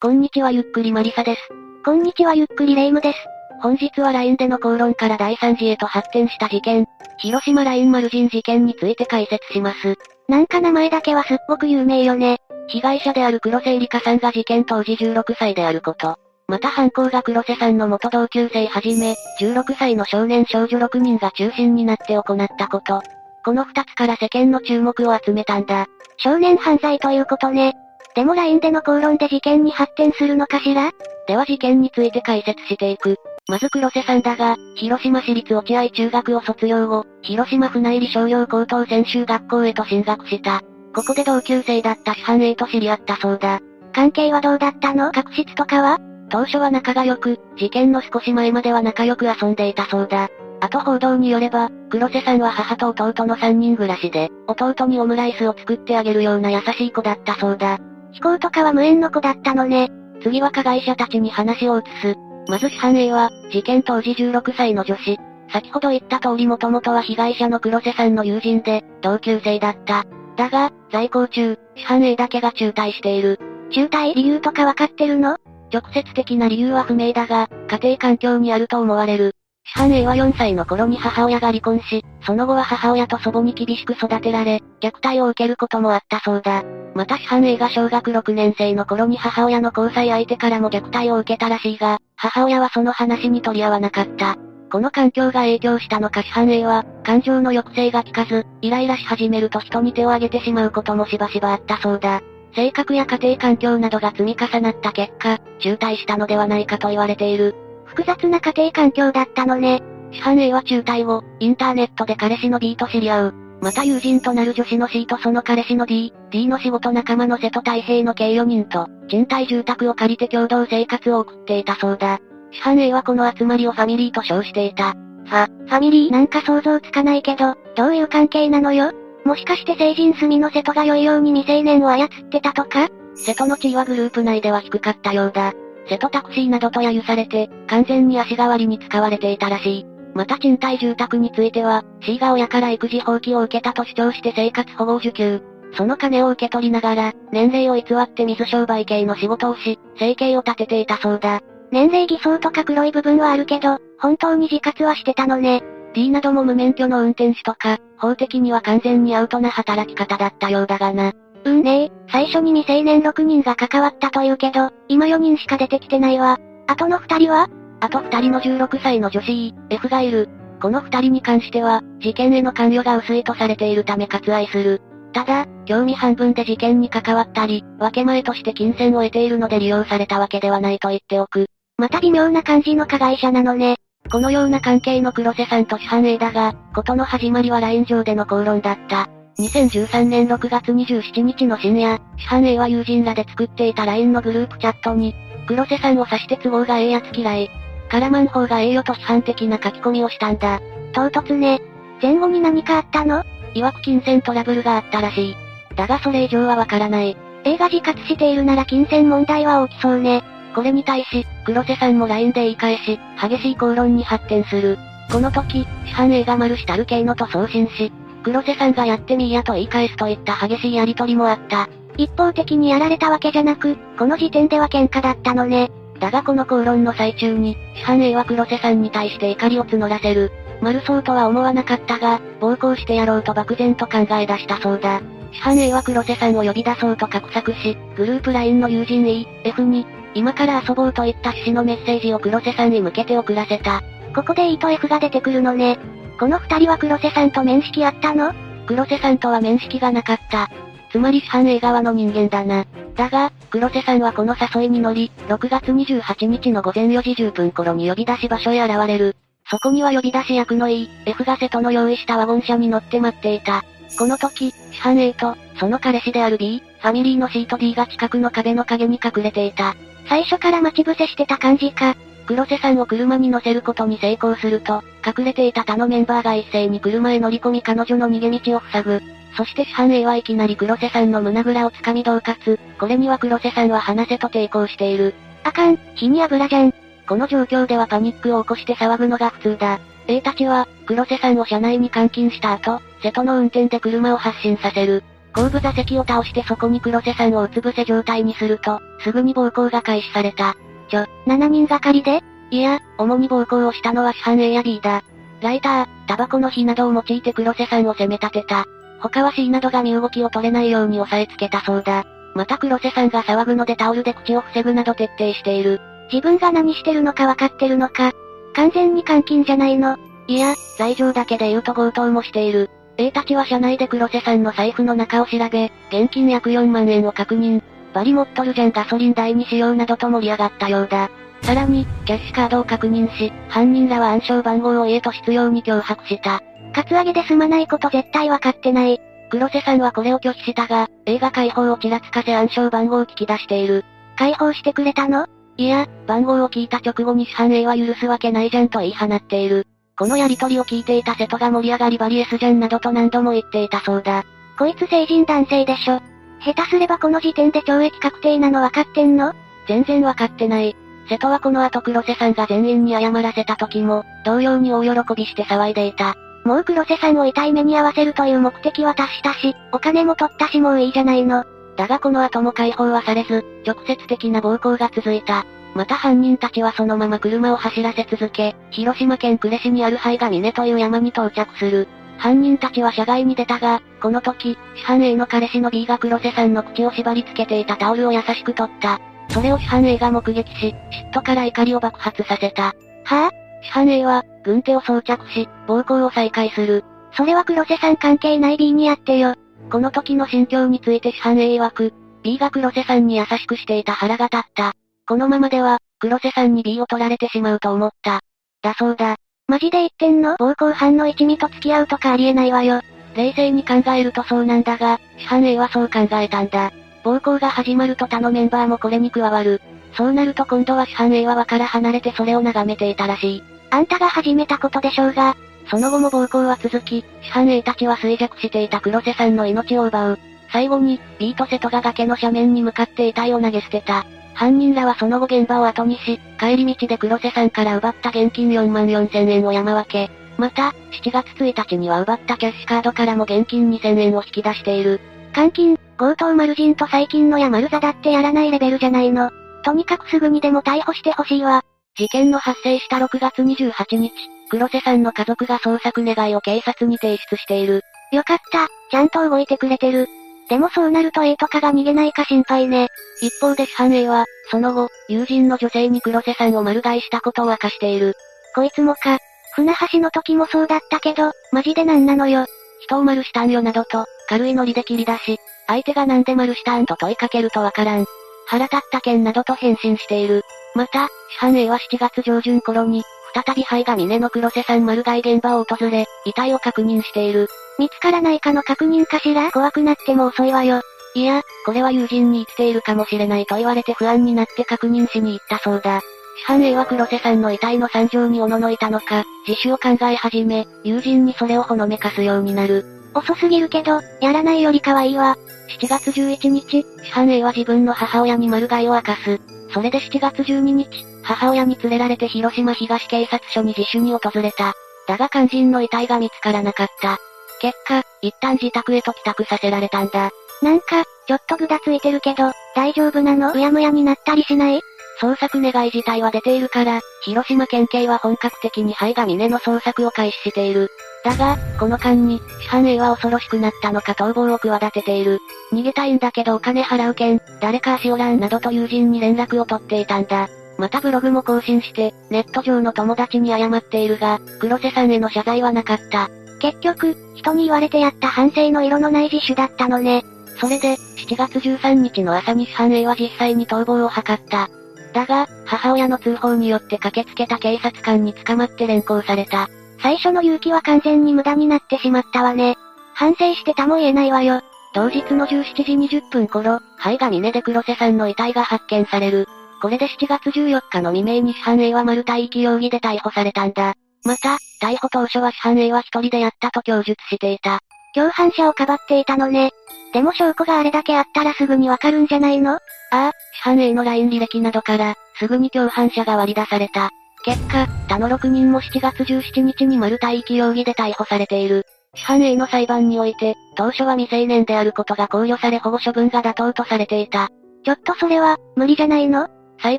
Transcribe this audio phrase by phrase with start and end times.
[0.00, 1.40] こんにちはゆっくりマリサです。
[1.84, 3.18] こんにちはゆっくりレイムです。
[3.60, 6.86] 本日は LINE での口論から第3次へと発展した事件、
[7.16, 9.96] 広島 LINE マルジン事件について解説します。
[10.28, 12.38] なんか名前だけはすっごく有名よね。
[12.68, 16.16] 被害者である黒瀬里香さんが事件当時16歳であること。
[16.46, 23.02] また犯行が黒瀬さんの元同級生はじめ、16歳の少年少女6人が中心になって行ったこと。
[23.44, 25.86] この2つから世間の注目を集めたんだ。
[26.18, 27.74] 少年犯罪ということね。
[28.18, 30.90] でも LINE での口論で事件に発展するのかしら？
[31.28, 33.14] では事件について解説していく。
[33.48, 40.62] まず黒瀬さんだが、広島市立落合中学を卒業後、広島府内理商業高等専修学校へと進学した。
[40.92, 43.60] ここで同級生だった師範 A と知り合ったそうだ。
[43.92, 45.12] 関係はどうだったの？
[45.12, 45.98] 確執とかは？
[46.28, 50.28] 当初は仲が良く、事件の少し前までは仲良く遊んでいたそうだ。
[50.60, 57.78] あと報道によれば、黒瀬さんは母と弟の3人暮らしで、弟にオムライスを作ってあげるような優しい子だったそうだ。
[58.12, 59.90] 飛行とかは無縁の子だったのね。
[60.22, 62.16] 次は加害者たちに話を移す。
[62.48, 65.18] まず師範 A は、事件当時16歳の女子。
[65.52, 70.04] 先ほど言った通りもともとは被害者の黒瀬さんの友人で、同級生だった。
[70.36, 73.38] だが、在校中、師範 A だけが中退している。
[73.70, 75.36] 中退理由とかわかってるの？
[75.72, 79.34] 直接的な理由は不明だが、家庭環境にあると思われる。
[79.68, 86.64] 師範 A は4歳の頃に母親が離婚し、その後は母親と祖母に厳しく育てられ、虐待を受けることもあったそうだ。
[86.94, 94.36] また師範 A が小学6年生の頃に母親の交際相手からも虐待を受けたらしいが、母親はその話に取り合わなかった。
[94.70, 102.22] この環境が影響したのか師範 A は、感情の抑制が効かず、イライラし始めると人に手を挙げてしまうこともしばしばあったそうだ。
[102.54, 107.54] 性格や家庭環境などが積み重なった結果、中退したのではないかと言われている。
[107.88, 109.82] 複雑な家庭環境だったのね。
[110.12, 113.34] 師範 A は中退後、インターネットで彼氏の B と知り合う。
[113.60, 122.20] また友人となる女子の C とその彼氏の D、D の仕事仲間の瀬戸太平の計4人と、賃貸住宅を借りて共同生活を送っていたそうだ。
[122.52, 124.92] 師範 A はこの集まりをファミリーと称していた。
[124.92, 126.12] ファ、ファミリー？
[126.12, 128.92] なんか想像つかないけど、どういう関係なのよ？
[129.24, 132.88] もしかして成人済みの瀬戸が良いように未成年を操ってたとか？
[133.16, 135.52] 瀬戸の地位はグループ内では低かったようだ。
[135.88, 139.86] 瀬戸タクシーなどと揶揄されて、完全に足代わりに使われていたらしい。
[140.14, 145.42] また賃貸住宅については、C が親から育児放棄を受けたと主張して生活保護受給。
[145.74, 151.40] その金を受け取りながら、年齢を偽って水商売系の仕事をし、生計を立てていたそうだ。
[151.70, 155.62] 年齢偽装とか黒い部分はあるけど、本当に自活はしてたのね。
[155.94, 161.12] D なども無免許の運転手とか、法的には完全にアウトな働き方だったようだがな。
[161.44, 166.38] うんねえ、最初に未成年6人が関わったというけど、今4人しか出てきてないわ。
[166.66, 167.48] あとの2人は？
[167.80, 170.28] あと2人の16歳の女子 E、F がいる。
[170.60, 174.82] この2人に関しては、事件への関与が薄いとされているため割愛する。
[175.12, 181.46] ただ、興味半分で事件に関わったり、分け前として金銭を得ているので利用されたわけではないと言っておく。
[181.76, 183.76] また微妙な感じの加害者なのね。
[184.10, 189.08] このような関係の黒瀬さんと師範 A だが、ことの始まりはライン上での口論だった。
[189.40, 195.14] 2013年6月27日の深夜、師範 A は友人らで作っていた LINE のグループチャットに、
[195.46, 197.50] 黒瀬さんを指して都合がええやつ嫌い。
[197.88, 200.60] 絡まん方がええよと批判的な書き込みをしたんだ。
[200.92, 201.60] 唐突ね。
[202.02, 203.22] 前後に何かあったの？
[203.54, 205.36] 曰く金銭トラブルがあったらしい。
[205.76, 207.16] だがそれ以上はわからない。
[207.44, 210.24] 映画自活しているなら金銭問題は大きそうね。
[210.52, 214.78] これに対し、黒瀬さんも LINE で言い返し、激しい口論に発展する。
[215.12, 221.68] この時、市販 A が丸したる系のと送信し、黒瀬さんがやってみいやと言い返すといった激しいやりとりもあった。
[221.96, 225.70] 一方的にやられたわけじゃなく、この時点では喧嘩だったのね。
[226.00, 230.30] だがこの口論の最中に、市販 A は黒瀬さんに対して怒りを募らせる。
[230.60, 235.00] 丸そうとは思わなかったが、暴行してやろうと漠然と考え出したそうだ。
[235.32, 243.82] 市販 A は黒瀬さんを呼び出そうと画策し、グループ LINE の友人 E、F に、今から遊ぼうといった趣旨のメッセージを黒瀬さんに向けて送らせた。
[244.14, 245.78] ここで E と F が出てくるのね。
[246.18, 248.34] この二人は黒瀬さんと面識あったの？
[248.66, 250.50] 黒瀬さんとは面識がなかった。
[250.90, 252.66] つまり市販 A 側の人間だな。
[252.96, 259.14] だが、黒瀬さんはこの誘いに乗り、6月28日の午前4時10分頃に呼び出し場所へ現れる。
[259.50, 263.64] そこには呼び出し役の E、F が瀬戸の用意したワゴン車に乗って待っていた。
[263.96, 269.76] この時、市販 A と、その彼氏である B、ファミリーの C と D が近くの壁の影に隠れていた。
[270.08, 271.96] 最初から待ち伏せしてた感じか。
[272.26, 279.02] 黒瀬さんを車に乗せることに成功すると、隠れていた他のメンバーが一斉に車へ乗り込み彼女の逃げ道を塞ぐ。
[279.36, 282.58] そして市販 A はいきなり黒瀬さんの胸ぐらを掴み恫喝。
[282.78, 285.14] これには黒瀬さんは話せと抵抗している。
[285.44, 286.74] あかん、火に油じゃん。
[287.08, 289.80] この状況ではパニックを起こして騒ぐのが普通だ。
[290.08, 295.04] A たちは、黒瀬さんを車内に監禁した後、瀬戸の運転で車を発進させる。
[295.34, 300.56] 後部座席を倒してそこに黒瀬さんをうつ伏せ状態にすると、すぐに暴行が開始された。
[300.88, 302.22] ちょ、7人がかりで？
[302.50, 305.02] いや、主に暴行をしたのは市販 A や B だ。
[305.40, 308.66] ライター、タバコの火などを用いて黒瀬さんを責め立てた。
[309.00, 312.04] 他は C などが身動きを取れないように押さえつけたそうだ。
[312.34, 315.80] また黒瀬さんが騒ぐのでタオルで口を防ぐなど徹底している。
[316.12, 318.12] 自分が何してるのかわかってるのか。
[318.54, 319.96] 完全に監禁じゃないの。
[320.26, 322.70] いや、罪状だけで言うと強盗もしている。
[322.96, 327.62] A たちは車内で黒瀬さんの財布の中を調べ、現金約4万円を確認。
[327.94, 331.10] バリ持っとるじゃんガソリン代にしようなどと盛り上がったようだ。
[331.42, 336.42] さらに、キャッシュカードを確認し、犯人らは暗証番号を A と執拗に脅迫した。
[336.74, 339.00] カツアゲで済まないこと絶対わかってない。
[339.30, 343.84] 黒瀬さんはこれを拒否したが、A が解放をちらつかせ暗証番号を聞き出している。
[344.16, 345.26] 解放してくれたの？
[345.56, 349.66] いや、番号を聞いた直後に市販 A は許すわけないじゃんと言い放っている。
[349.98, 354.24] このやりとりを聞いていた瀬戸が盛り上がりバリエスじゃんなどと何度も言っていたそうだ。
[354.58, 356.00] こいつ成人男性でしょ。
[356.44, 359.34] 下手すればこの時点で懲役確定なの分かってんの？
[359.66, 360.76] 全然分かってない。
[361.08, 366.14] 瀬戸はこの後黒瀬さんが全員に謝らせた時も、同様に大喜びして騒いでいた。
[366.44, 371.44] もう黒瀬さんを痛い目に遭わせるという目的は達したし、お金も取ったしもういいじゃないの。
[371.76, 375.44] だがこの後も解放はされず、直接的な暴行が続いた。
[375.74, 381.88] また犯人たちはそのまま車を走らせ続け、広島県呉市にある灰が峰という山に到着する。
[382.18, 389.00] 犯人たちは車外に出たが、この時、市販 A の彼氏の B が黒瀬さんの口を縛り付けていたタオルを優しく取った。
[389.30, 390.74] それを市販 A が目撃し、
[391.12, 392.62] 嫉妬から怒りを爆発させた。
[392.64, 393.30] はぁ、あ、
[393.62, 396.84] 市販 A は、軍手を装着し、暴行を再開する。
[397.12, 399.34] それは黒瀬さん関係ない B にやってよ。
[399.70, 401.92] この時の心境について市販 A 曰く、
[402.22, 404.72] B が黒瀬さんに優しくしていた腹が立った。
[405.06, 408.20] このままでは、黒瀬さんに B を取られてしまうと思った。
[408.62, 409.16] だそうだ。
[409.46, 410.36] マジで言ってんの？
[410.36, 412.80] 暴行犯の一味と付き合うとかありえないわよ。
[413.14, 416.70] 冷静に考えるとそうなんだが、市販 A はそう考えたんだ。
[417.08, 419.62] 暴行が始まると他のメンバーもこれに加わる。
[419.96, 423.42] そうなると今度は市販 A は輪から離れてそれを眺めていたらしい。
[423.70, 425.34] あんたが始めたことでしょうが。
[425.70, 430.18] その後も暴行は続き、市販 A たちは衰弱していた黒瀬さんの命を奪う。
[430.52, 434.04] 最後に、ビート瀬戸が崖の斜面に向かって遺体を投げ捨てた。
[434.34, 440.10] 犯人らはその後現場を後にし、帰り道で黒瀬さんから奪った現金4万4千円を山分け。
[440.36, 445.00] また、7月1日には奪ったキャッシュカードからも現金2千円を引き出している。
[445.34, 449.30] 監禁、強盗丸人と最近の山丸座だってやらないレベルじゃないの。
[449.64, 451.64] とにかくすぐにでも逮捕してほしいわ。
[451.96, 454.12] 事件の発生した6月28日、
[454.48, 457.82] 黒瀬さんの家族が捜索願いを警察に提出している。
[458.12, 460.06] よかった、ちゃんと動いてくれてる。
[460.48, 462.88] でもそうなると A とかが逃げないか心配ね。
[463.20, 468.14] 一方で市販 A は、その後、友人の女性に黒瀬さんを丸買いしたことを明かしている。
[468.54, 469.18] こいつもか。
[469.54, 472.46] 船橋の時もそうだったけど、マジでなんなのよ。
[472.80, 478.04] 人を丸したんよなどと、軽いノリで切り出し、相手がなんで丸したんと問いかけるとわからん。
[478.46, 480.42] 腹立った件などと返信している。
[480.74, 481.08] また、
[481.40, 483.02] 市販 A は7月上旬頃に、
[483.34, 487.48] 再び灰が峰の黒瀬さん丸買い現場を訪れ、遺体を確認している。
[487.78, 489.50] 見つからないかの確認かしら？
[489.52, 490.80] 怖くなっても遅いわよ。
[491.14, 496.00] いや、これは友人に生きているかもしれないと言われて不安になって確認しに行ったそうだ。
[496.46, 502.84] 市販 A は黒瀬さんの遺体の惨状におののいたのか、自首を考え始め、友人にそれをほのめかすようになる。
[503.14, 505.36] 遅すぎるけど、やらないよりかはいいわ。
[505.80, 509.40] 7月11日、市販 A は自分の母親に丸買いを明かす。
[509.72, 510.88] それで7月12日、
[511.22, 514.74] 母親に連れられて広島東警察署に自首に訪れた。
[515.06, 517.18] だが肝心の遺体が見つからなかった。
[517.60, 520.30] 結果、一旦自宅へと帰宅させられたんだ。
[520.62, 523.52] なんか、ちょっとぐだついてるけど、大丈夫なの？
[523.52, 524.80] うやむやになったりしない？
[525.20, 530.90] 捜索願い自体は出ているから、広島県警は本格的に灰が峰の捜索を開始している。
[531.24, 535.40] だが、この間に、市販 A は恐ろしくなったのか逃亡を企てている。
[535.72, 540.48] 逃げたいんだけどお金払うけん、誰か足おらんなどと友人に連絡を取っていたんだ。
[540.78, 546.30] またブログも更新して、ネット上の友達に謝っているが、黒瀬さんへの謝罪はなかった。
[546.60, 550.24] 結局、人に言われてやった反省の色のない自首だったのね。
[550.60, 554.70] それで、7月13日の朝に市販 A は実際に逃亡を図った。
[555.12, 559.68] だが、母親の通報によって駆けつけた警察官に捕まって連行された。
[560.00, 562.76] 最初の勇気は完全に無駄になってしまったわね。
[563.14, 564.62] 反省してたも言えないわよ。
[564.94, 569.46] 当日の17時20分頃、灰が峰で黒瀬さんの遺体が発見される。
[569.80, 573.94] これで7月14日の未明に市販 A は丸体域容疑で逮捕されたんだ。
[574.24, 577.80] また、逮捕当初は市販 A は一人でやったと供述していた。
[578.14, 579.70] 共犯者をかばっていたのね。
[580.12, 582.74] でも証拠があれだけあったらすぐにわかるんじゃないの？
[582.74, 587.10] ああ、市販 A の LINE 履歴などから、すぐに共犯者が割り出された。
[587.44, 591.84] 結果、他の6人も7月17日に丸体域容疑で逮捕されている。
[592.14, 597.48] 市販 A の裁判において、当初は未成年であることが考慮され保護処分が妥当とされていた。
[597.84, 599.48] ちょっとそれは、無理じゃないの？
[599.80, 599.98] 裁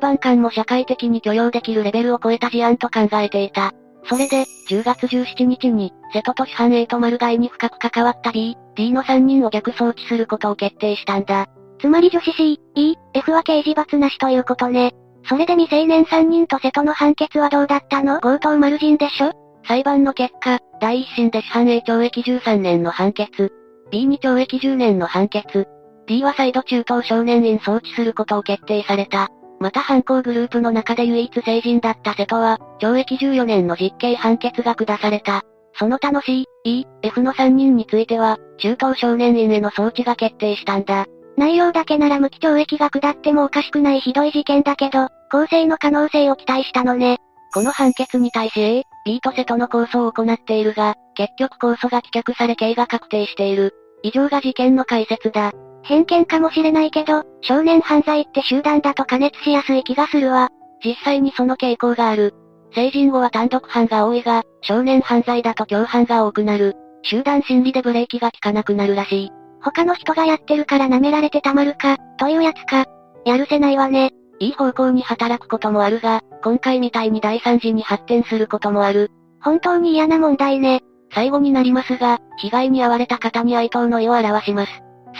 [0.00, 3.72] 判官も社会的に許容できるレベルを超えた事案と考えていた。
[4.04, 11.46] それで、10月17日に、瀬戸と市販 A と丸買いに深く関わった B、D の3人を逆送致することを決定したんだ。
[11.80, 14.92] つまり女子 C、E、F は刑事罰なしということね。
[15.28, 18.20] それで未成年3人と瀬戸の判決はどうだったの？
[18.20, 19.32] 強盗丸人でしょ？
[19.66, 23.52] 裁判の結果、第一審で市販 A 懲役13年の判決、
[23.90, 25.68] B に懲役10年の判決、
[26.06, 29.28] D は再度中等少年院送致することを決定された。
[29.60, 35.42] また犯行グループの中で唯一成人だった瀬戸は、懲役14年の実刑判決が下された。
[35.74, 41.06] その他の C、E、F の3人については、中等少年院への送致が決定したんだ。
[41.36, 47.18] 内容だけなら無期懲役が下ってもおかしくないひどい事件だけど、公正の可能性を期待したのね。
[47.52, 53.74] この判決に対し A、B と瀬戸の控訴を行っているが、結局控訴が棄却され刑が確定している。
[54.02, 55.52] 以上が事件の解説だ。
[55.82, 60.48] 偏見かもしれないけど、少年犯罪って集団だと加熱しやすい気がするわ。
[60.84, 62.34] 実際にその傾向がある。
[62.74, 66.76] 成人後は単独犯が多いが、少年犯罪だと共犯が多くなる。
[67.02, 69.30] 集団心理でブレーキが効かなくなるらしい。
[69.62, 72.86] 他の人がやってるから舐められてたまるか、というやつか。
[73.24, 74.10] やるせないわね。
[74.38, 79.10] いい方向に働くこともあるが、今回みたいに第三次に発展することもある。
[79.42, 80.80] 本当に嫌な問題ね。
[81.12, 84.70] 最後になりますが、被害に遭われた方に哀悼の意を表します。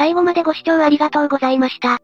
[0.01, 1.99] 最後までご視聴ありがとうございました。